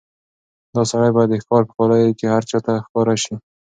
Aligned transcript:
دا 0.73 0.81
سړی 0.91 1.09
باید 1.15 1.29
د 1.31 1.35
ښکار 1.43 1.63
په 1.67 1.73
کالیو 1.77 2.17
کې 2.19 2.25
هر 2.33 2.43
چا 2.49 2.57
ته 2.65 2.73
ښکاره 2.85 3.15
شي. 3.23 3.35